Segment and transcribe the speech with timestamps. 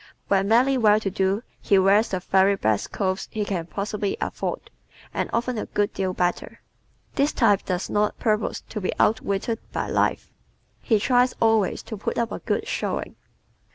[0.29, 4.71] When merely well to do he wears the very best clothes he can possibly afford,
[5.13, 6.59] and often a good deal better.
[7.13, 10.31] This type does not purpose to be outwitted by life.
[10.81, 13.15] He tries always to put up a good showing.